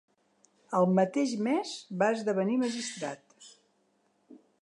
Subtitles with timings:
[0.79, 3.39] El mateix mes va esdevenir magistrat.